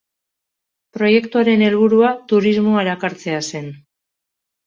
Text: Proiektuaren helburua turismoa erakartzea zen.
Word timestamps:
Proiektuaren 0.97 1.61
helburua 1.65 2.09
turismoa 2.33 2.81
erakartzea 2.87 3.43
zen. 3.53 3.69